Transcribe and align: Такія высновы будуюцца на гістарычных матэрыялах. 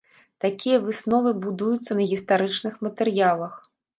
Такія 0.45 0.77
высновы 0.85 1.33
будуюцца 1.43 1.91
на 2.01 2.07
гістарычных 2.13 2.81
матэрыялах. 2.87 3.53